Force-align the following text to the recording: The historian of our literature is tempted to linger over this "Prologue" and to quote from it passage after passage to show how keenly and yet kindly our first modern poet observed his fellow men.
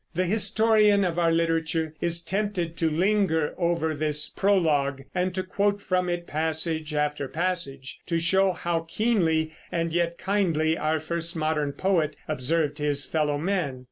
The 0.15 0.25
historian 0.25 1.05
of 1.05 1.19
our 1.19 1.31
literature 1.31 1.93
is 2.01 2.23
tempted 2.23 2.75
to 2.77 2.89
linger 2.89 3.53
over 3.55 3.93
this 3.93 4.29
"Prologue" 4.29 5.03
and 5.13 5.31
to 5.35 5.43
quote 5.43 5.79
from 5.79 6.09
it 6.09 6.25
passage 6.25 6.95
after 6.95 7.27
passage 7.27 7.99
to 8.07 8.17
show 8.17 8.51
how 8.53 8.87
keenly 8.89 9.53
and 9.71 9.93
yet 9.93 10.17
kindly 10.17 10.75
our 10.75 10.99
first 10.99 11.35
modern 11.35 11.73
poet 11.73 12.15
observed 12.27 12.79
his 12.79 13.05
fellow 13.05 13.37
men. 13.37 13.79